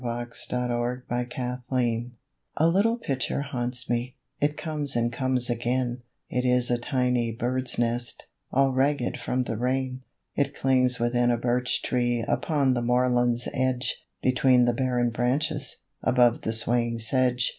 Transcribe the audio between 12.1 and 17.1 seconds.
Upon the moorland's edge, Between the barren branches, Above the swaying